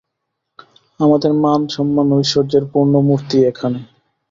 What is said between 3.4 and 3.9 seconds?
এখানে।